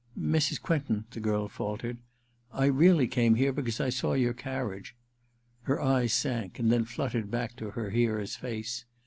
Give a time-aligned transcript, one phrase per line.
[0.15, 0.59] * Mrs.
[0.59, 1.99] Quentin/ the girl faltered,
[2.29, 4.95] * I really came here because I saw your carriage.'
[5.65, 8.85] Her eyes sank, and then fluttered back to her hearer's face.